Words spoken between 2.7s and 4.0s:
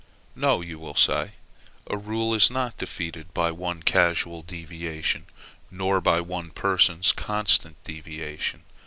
defeated by one